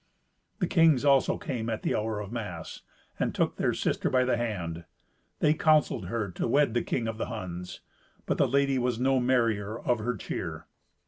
[0.57, 2.81] The kings also came at the hour of mass,
[3.19, 4.85] and took their sister by the hand.
[5.41, 7.81] They counselled her to wed the king of the Huns.
[8.25, 10.65] But the lady was no merrier of her cheer.